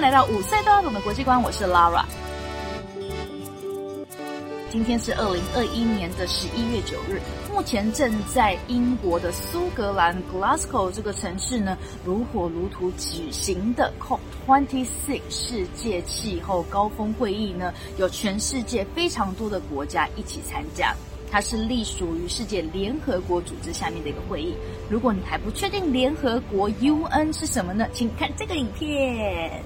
[0.00, 2.02] 迎来到五岁都要懂的国际观，我是 Lara。
[4.70, 7.20] 今天是二零二一年的十一月九日，
[7.52, 20.94] 目前正在英国的苏格兰 Glasgow 这个城市呢，如火如荼举行的 COP26 世界气候高峰会议呢，有全世界非常多的国家一起参加。
[21.30, 24.54] 它是隶属于世界联合国组织下面的一个会议。
[24.88, 27.86] 如果你还不确定联合国 UN 是什么呢？
[27.92, 29.62] 请看这个影片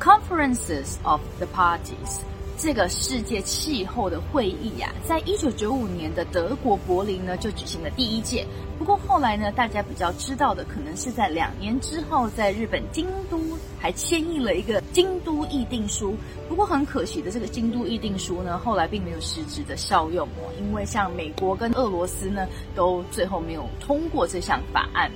[0.00, 2.20] ：Conferences of the Parties。
[2.58, 8.46] 这个世界气候的会议呀，在一九九五年的德国柏林呢就举行了第一届。
[8.78, 13.38] 不过后来呢，大家比较知道的，可能是在两年之后，在日本京都
[13.78, 16.16] 还签订了一个京都议定书。
[16.48, 25.10] 不过很可惜的，这个京都议定书呢，后来并没有实质的效用哦，因为像美国跟俄罗斯呢，都最后没有通过这项法案。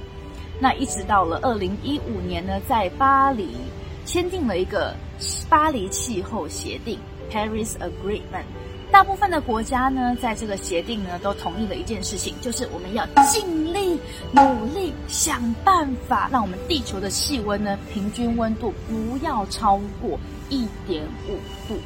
[0.60, 3.48] 那一直到了二零一五年呢，在巴黎
[4.10, 4.92] 签订了一个
[5.48, 6.98] 巴黎气候协定。
[7.30, 8.42] Paris Agreement，
[8.90, 13.96] 大部分的国家呢，在这个协定呢，都同意了一件事情，就是我们要尽力
[14.32, 20.18] 努力想办法，让我们地球的气温呢，平均温度不要超过
[20.50, 21.32] 一点五
[21.66, 21.80] 度。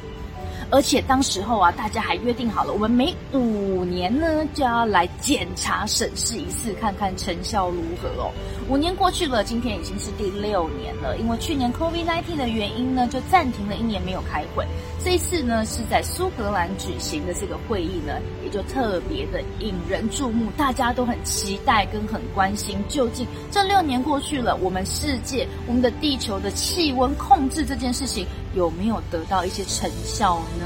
[0.71, 8.31] 而且当时候啊，大家还约定好了，我们每五年呢就要来检查审视一次，看看成效如何哦。
[8.67, 11.17] 五年过去了，今天已经是第六年了。
[11.17, 14.65] 因为去年 COVID-19 的原因呢，就暂停了一年没有开会。
[15.03, 28.25] 这一次呢，是在苏格兰举行的这个会议呢，也就特别的引人注目，大家都很期待跟很关心，究竟这六年过去了，我们世界、我们的地球的气温控制这件事情
[28.55, 30.65] 有没有得到一些成效呢？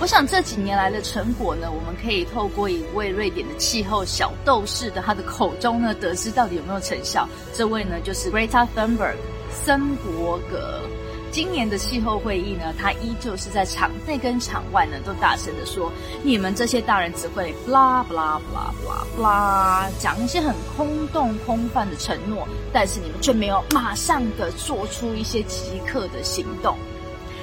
[0.00, 7.28] 我想这几年来的成果呢，我们可以透过一位瑞典的气候小斗士的他的口中呢，得知到底有没有成效。
[7.52, 9.16] 这位呢，就是 Greta Thunberg
[9.50, 10.80] 森伯格。
[11.30, 15.90] 今年的气候会议呢，他依旧是在场内跟场外呢，都大声的说
[16.22, 26.76] ：“你们这些大人只会 blah blah blah blah blah，讲一些很空洞空泛的承诺，但是你们却没有马上的做出一些即刻的行动。”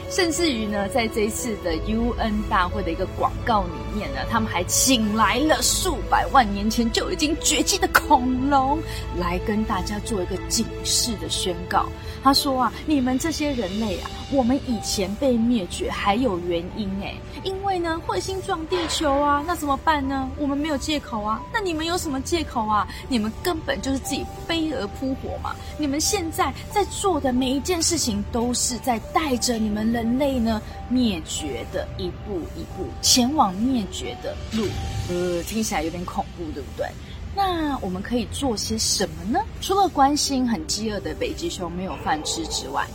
[0.09, 8.80] 甚至于呢，在这一次的 UN 大会的一个广告里面呢，他们还请来了数百万年前就已经绝迹的恐龙，
[9.18, 11.86] 来跟大家做一个警示的宣告。
[12.22, 20.30] 他说啊，你们这些人类啊，我们以前被灭绝还有原因诶，因为呢彗星撞地球啊，那怎么办呢？
[20.38, 22.86] 我们没有借口啊，那你们有什么借口啊？
[23.08, 25.56] 你们根本就是自己飞蛾扑火嘛！
[25.78, 34.66] 你们现在在做的每一件事情，都是在带着你们人人类呢灭绝的一步一步前往灭绝的路，
[35.10, 36.88] 呃，听起来有点恐怖，对不对？
[37.36, 39.42] 那我们可以做些什么呢？
[39.60, 42.88] 除了关心很饥饿的北极熊没有饭吃之外，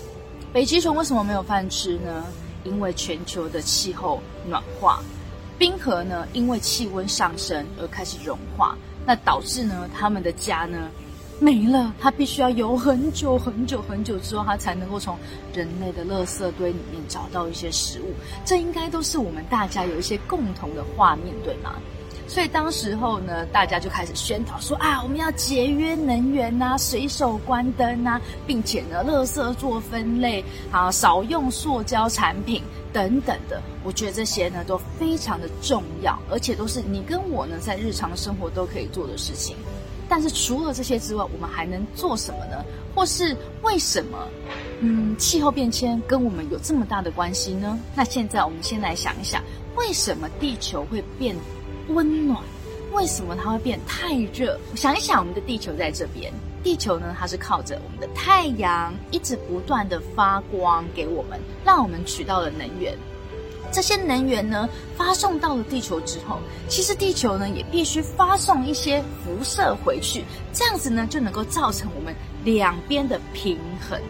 [0.51, 2.25] 北极熊为什么没有饭吃呢？
[2.65, 5.03] 因为全球的气候暖化，
[5.59, 10.89] 冰河呢因为气温上升而开始融化，那导致呢他们的家呢。
[11.41, 15.19] 没了，它必须要游很久很久很久之后，它才能够从
[15.53, 18.15] 人类的垃圾堆里面找到一些食物。
[18.45, 21.75] 这应该都是我们大家有一些共同的画面，对吗？
[22.27, 32.63] 所以当时候呢，大家就开始宣导说啊，我们要节约能源呐，随手关灯呐，并且呢，垃圾做分类，啊，少用塑胶产品
[32.95, 33.61] 等等的。
[33.85, 39.57] 我觉得这些呢都非常的重要，而且都是你跟我呢在日常生活都可以做的事情。
[40.09, 42.65] 但是除了这些之外，我们还能做什么呢？
[42.95, 44.29] 或是为什么，
[44.81, 47.79] 嗯，气候变迁跟我们有这么大的关系呢？
[47.95, 49.43] 那现在我们先来想一想，
[49.77, 51.35] 为什么地球会变
[51.89, 52.41] 温暖？
[52.93, 54.57] 为什么它会变太热？
[54.77, 56.33] 想一想，我们的地球在这边，
[56.63, 62.97] 地球呢，它是靠着我们的太阳一直不断的发光给我们，让我们取到了能源。
[63.75, 72.15] 这些能源呢，发送到了地球之后，其实地球呢也必须发送一些辐射回去，这样子呢就能够造成我们
[72.45, 74.01] 两边的平衡。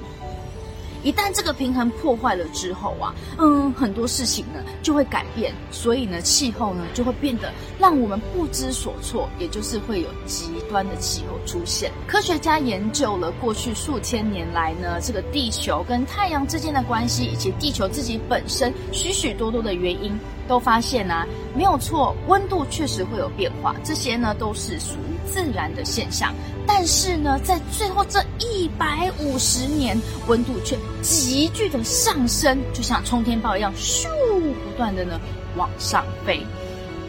[1.05, 11.93] 一旦这个平衡破坏了之后啊，嗯，很多事情呢就会改变，所以呢，气候呢就会变得让我们不知所措，也就是会有极端的气候出现。
[12.07, 20.19] 科学家研究了过去数千年来呢，这个地球跟太阳之间的关系，以及地球自己本身许许多多的原因。
[20.47, 26.35] 都发现啊，没有错，温度确实会有变化，这些呢都是属于自然的现象。
[26.77, 34.09] 但是呢，在最后这一百五十年，温度却急剧的上升，就像冲天炮一样，咻，
[34.41, 35.21] 不断的呢
[35.57, 36.45] 往上飞。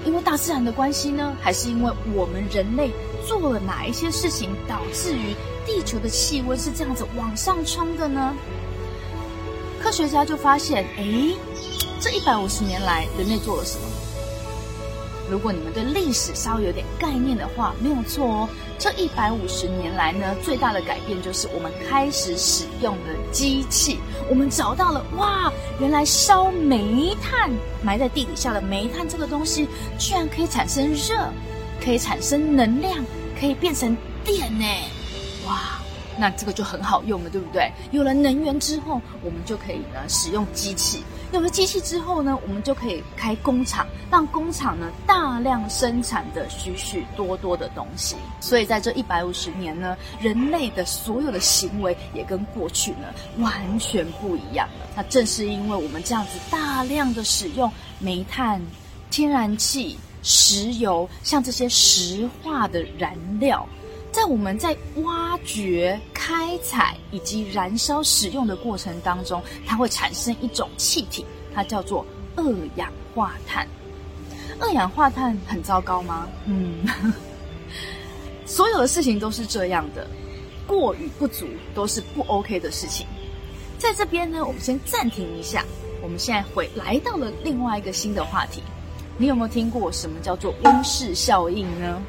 [0.05, 2.91] 因为大自然的关系呢，还是因为我们人类
[3.27, 5.33] 做了哪一些事情，导致于
[5.65, 8.35] 地球的气温是这样子往上冲的呢？
[9.81, 11.33] 科学家就发现，哎，
[11.99, 13.87] 这一百五十年来人类做了什么？
[15.27, 18.49] 如果你们对历史稍微有点概念的话，没有错哦。
[18.77, 23.99] 这一百五十年来呢，最大的改变就是我们开始使用了机器。
[24.29, 27.49] 我们找到了，哇，原来烧煤炭
[27.81, 29.67] 埋在地底下的煤炭这个东西，
[29.97, 31.29] 居然可以产生热，
[31.83, 33.03] 可以产生能量，
[33.39, 34.65] 可以变成电呢！
[35.47, 35.74] 哇！
[36.17, 37.71] 那这个就很好用了，对不对？
[37.91, 41.03] 有了能源之后，我们就可以呢使用机器。
[41.31, 48.15] 有了机器之后呢，我们就可以开工厂，让工厂呢大量生产的许许多多的东西。
[48.39, 53.07] 所以在这一百五十年呢，人类的所有的行为也跟过去呢
[53.39, 54.87] 完全不一样了。
[54.95, 57.69] 那正是因为我们这样子大量的使用
[57.99, 58.61] 煤炭、
[59.09, 63.67] 天然气、石油，像这些石化的燃料。
[64.15, 64.73] 在我们在
[65.03, 72.05] 挖掘、开采以及燃烧使用的过程当中，它会产生一种气体，它叫做
[72.37, 72.45] 二
[72.77, 73.67] 氧化碳。
[74.57, 76.29] 二氧化碳很糟糕吗？
[76.45, 76.87] 嗯，
[78.47, 80.07] 所有的事情都是这样的，
[80.65, 83.05] 过与不足都是不 OK 的事情。
[83.77, 85.65] 在这边呢，我们先暂停一下，
[86.01, 88.63] 我们现在回来到了另外一个新的话题。
[89.17, 92.01] 你有没有听过什么叫做温室效应呢？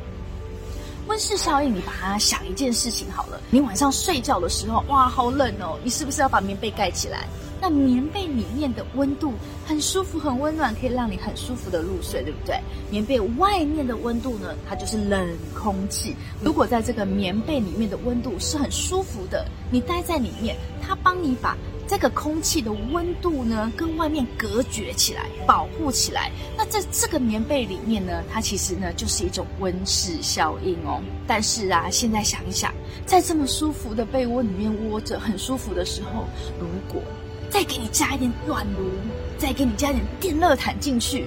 [1.06, 3.40] 温室效应，你把它想一件事情好了。
[3.50, 5.78] 你晚上睡觉的时候，哇，好冷哦！
[5.84, 7.26] 你是不是要把棉被盖起来？
[7.60, 9.32] 那棉被里面的温度
[9.64, 12.60] 很舒服、很温暖，可以让你很舒服的入睡，对不对？
[12.90, 16.14] 棉被外面的温度呢，它就是冷空气。
[16.42, 21.56] 如果在这个棉被里面的温度是很舒服的，你待在里面，它帮你把。
[21.88, 26.30] 这个空气的温度呢，跟外面隔绝起来，保护起来。
[26.56, 31.00] 那在这个棉被里面呢，它其实呢就是一种温室效应哦。
[31.26, 32.74] 但是啊，现在想一想，
[33.06, 36.24] 在这么舒服的被窝里面窝着，很舒服的时候，
[36.58, 37.00] 如果
[37.48, 38.90] 再给你加一点暖炉，
[39.38, 41.26] 再给你加一点电热毯进去，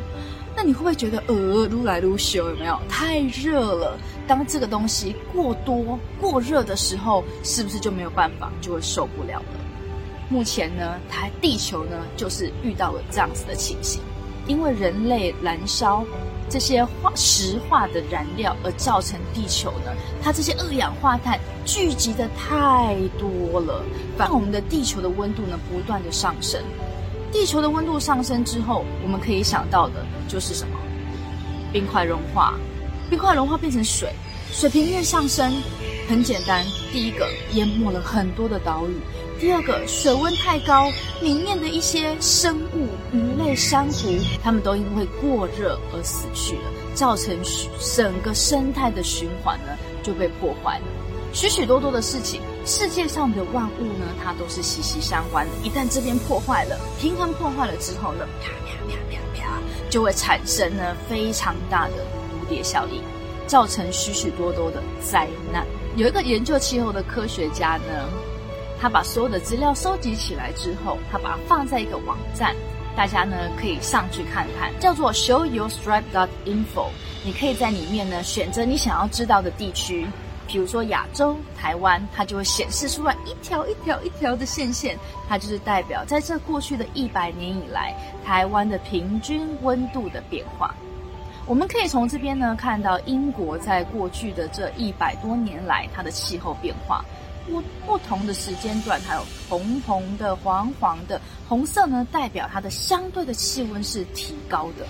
[0.55, 3.97] 那你会不会觉得呃，撸来撸去有没有太热了？
[4.27, 9.68] 当这个东西过多、过热的时候，是不是就没有办法，就会受不了了？
[10.29, 13.99] 目前呢，它地球呢就是遇到了这样子的情形，
[14.47, 16.05] 因为人类燃烧
[16.47, 19.91] 这些化石化的燃料而造成地球呢，
[20.21, 23.83] 它这些二氧化碳聚集的太多了，
[24.17, 26.61] 让我们的地球的温度呢不断的上升。
[27.31, 30.75] 地球的温度上升之后，我们可以想到的就是什么？
[31.71, 32.55] 冰块融化，
[33.09, 34.11] 冰块融化变成水，
[34.51, 35.53] 水平面上升。
[36.07, 38.95] 很简单，第一个淹没了很多的岛屿，
[39.39, 40.91] 第二个水温太高，
[41.21, 46.63] 里面的一些生物、鱼类、珊瑚，它们都因为过热而死去了，
[46.93, 47.33] 造成
[47.95, 49.71] 整个生态的循环呢
[50.03, 50.85] 就被破坏了。
[51.31, 55.51] 许许多多的事情，世界上的万物呢，它都是息息相关的。
[55.63, 61.93] 一旦这边破坏了，平衡破坏了之后呢，啪啪啪啪啪，就会产生呢非常大的
[62.43, 63.01] 蝴蝶效应，
[63.47, 65.65] 造成许许多多的灾难。
[65.95, 68.09] 有一个研究气候的科学家呢，
[68.81, 72.55] 他把所有的资料收集起来之后，他把它放在一个网站，
[72.95, 76.87] 大家呢可以上去看看，叫做 show your striped info。
[77.25, 80.07] 你可以在里面呢选择你想要知道的地区，
[80.47, 87.93] 比如说亚洲、台湾，它就会显示出来一条一条一条的线线，它就是代表在这过去的一百年以来，
[88.25, 90.73] 台湾的平均温度的变化。
[91.45, 97.03] 我们可以从这边呢看到英国在过去的这一百多年来它的气候变化，
[97.49, 104.85] 不不同的时间段，还有红红的、黄黄的，红色呢代表它的相对的气温是提高的。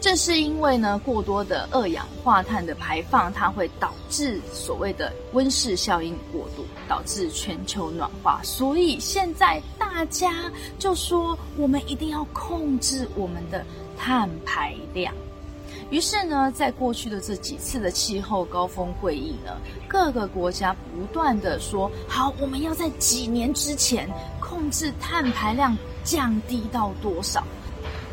[0.00, 8.40] 正是因为呢过多的二氧化碳的排放，它会导致所谓的温室效应过度，导致全球暖化。
[8.42, 13.64] 所以现在大家就说，我们一定要控制我们的
[13.96, 15.14] 碳排量。
[15.90, 19.56] 于是呢，在过去的这几次的气候高峰会议呢，
[19.88, 24.08] 各个国家不断的说好，我们要在几年之前
[24.40, 27.44] 控制碳排量降低到多少。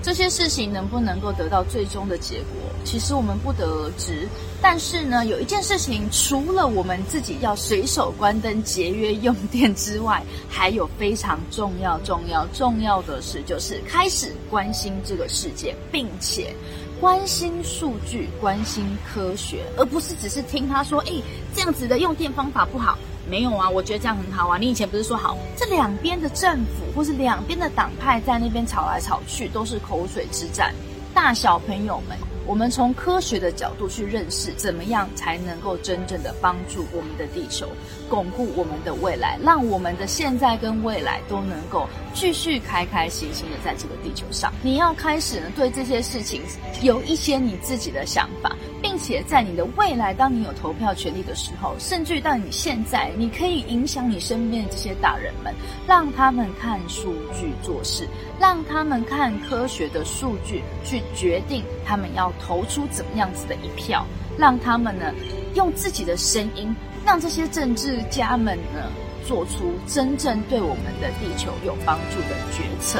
[0.01, 4.30] 这些事情能不能够得到最终的结果，其实我们不得而知。
[4.62, 16.56] 但是呢，有一件事情，除了我们自己要随手关灯节约用电之外，还有非常重要、重要、重要的事，就是开始关心这个世界，并且。
[17.00, 21.13] 关心数据，关心科学，而不是只是听他说：“哎，
[21.56, 22.98] 这样子的用电方法不好。”
[23.29, 24.58] 没有啊，我觉得这样很好啊。
[24.58, 25.38] 你以前不是说好？
[25.56, 30.74] 这两边的政府或是两边的党派在那边吵来吵去，都是口水之战。
[31.13, 32.18] 大小朋友们，
[32.50, 37.70] 我们从科学的角度去认识，怎么样才能够真正的帮助我们的地球，
[38.10, 44.51] 巩固我们的未来，让我们的现在跟未来都能够继续开开心心的在这个地球上。
[44.63, 46.41] 你要开始呢，对这些事情
[46.82, 48.56] 有一些你自己的想法，
[49.00, 55.53] 且在你的未来，当你有投票权利的时候，甚至到你现在，你可以影响你身边的这些大人们，
[55.88, 58.08] 让他们看数据做事，
[58.39, 64.06] 让他们看科学的数据去决定他们要投出怎么样子的一票，
[64.38, 65.13] 让他们呢
[65.56, 66.75] 用自己的声音，
[67.06, 68.91] 让这些政治家们呢
[69.25, 73.00] 做出真正对我们的地球有帮助的决策，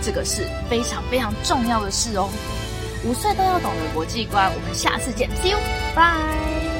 [0.00, 2.28] 这个是非常非常重要的事哦。
[3.04, 6.79] 五岁都要懂的国际观，我们下次见，See you，bye。